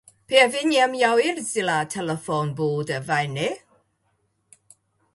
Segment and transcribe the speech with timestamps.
[0.31, 3.49] Pie viņiem jau ir zilā telefonbūda, vai ne?